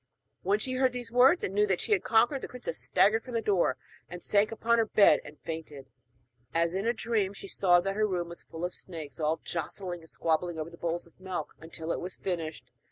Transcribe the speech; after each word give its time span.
When 0.41 0.57
she 0.57 0.73
heard 0.73 0.93
these 0.93 1.11
words 1.11 1.43
and 1.43 1.53
knew 1.53 1.67
that 1.67 1.79
she 1.79 1.91
had 1.91 2.03
conquered, 2.03 2.41
the 2.41 2.47
princess 2.47 2.79
staggered 2.79 3.23
from 3.23 3.35
the 3.35 3.39
door, 3.43 3.77
and 4.09 4.23
sank 4.23 4.51
upon 4.51 4.79
her 4.79 4.85
bed 4.87 5.19
and 5.23 5.37
fainted. 5.41 5.85
As 6.55 6.73
in 6.73 6.87
a 6.87 6.91
dream, 6.91 7.33
she 7.33 7.47
saw 7.47 7.79
that 7.81 7.95
her 7.95 8.07
room 8.07 8.29
was 8.29 8.41
full 8.41 8.65
of 8.65 8.73
snakes, 8.73 9.19
all 9.19 9.37
jostling 9.43 9.99
and 9.99 10.09
squabbling 10.09 10.57
over 10.57 10.71
the 10.71 10.77
bowls 10.79 11.05
of 11.05 11.19
milk 11.19 11.53
until 11.59 11.91
it 11.91 11.99
was 12.01 12.17
finished. 12.17 12.65